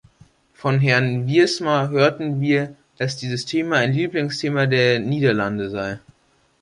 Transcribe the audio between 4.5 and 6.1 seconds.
der Niederlande sei.